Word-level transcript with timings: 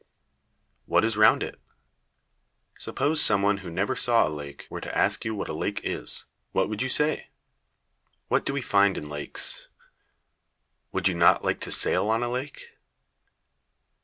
What 0.87 1.05
is 1.05 1.15
round 1.15 1.43
it? 1.43 1.61
Suppose 2.79 3.21
some 3.21 3.43
one 3.43 3.57
who 3.57 3.69
never 3.69 3.95
saw 3.95 4.27
a 4.27 4.33
lake 4.33 4.65
were 4.67 4.81
to 4.81 4.97
ask 4.97 5.23
you 5.23 5.35
what 5.35 5.47
a 5.47 5.53
lake 5.53 5.79
is, 5.83 6.25
what 6.53 6.69
would 6.69 6.81
you 6.81 6.89
say? 6.89 7.27
What 8.27 8.43
do 8.43 8.51
we 8.51 8.63
find 8.63 8.97
in 8.97 9.07
lakes? 9.07 9.67
Would 10.91 11.07
you 11.07 11.13
not 11.13 11.45
like 11.45 11.59
to 11.59 11.71
sail 11.71 12.09
on 12.09 12.23
a 12.23 12.31
lake? 12.31 12.79